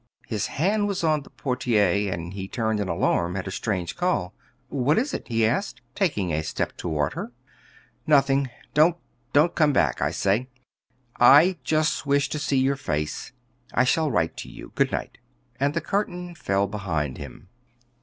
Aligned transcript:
His 0.25 0.47
hand 0.47 0.87
was 0.87 1.03
on 1.03 1.21
the 1.21 1.29
portiere, 1.29 2.11
and 2.11 2.33
he 2.33 2.47
turned 2.47 2.79
in 2.79 2.87
alarm 2.87 3.37
at 3.37 3.45
her 3.45 3.51
strange 3.51 3.95
call. 3.95 4.33
"What 4.67 4.97
is 4.97 5.13
it?" 5.13 5.27
he 5.27 5.45
asked, 5.45 5.79
taking 5.93 6.33
a 6.33 6.41
step 6.41 6.75
toward 6.75 7.13
her. 7.13 7.31
"Nothing. 8.07 8.49
Don't 8.73 8.97
don't 9.31 9.53
come 9.53 9.73
back, 9.73 10.01
I 10.01 10.09
say. 10.09 10.47
I 11.19 11.59
just 11.63 12.07
wished 12.07 12.31
to 12.31 12.39
see 12.39 12.57
your 12.57 12.77
face. 12.77 13.31
I 13.75 13.83
shall 13.83 14.09
write 14.09 14.35
to 14.37 14.49
you. 14.49 14.71
Good 14.73 14.91
night." 14.91 15.19
And 15.59 15.75
the 15.75 15.81
curtain 15.81 16.33
fell 16.33 16.65
behind 16.65 17.19
him. 17.19 17.49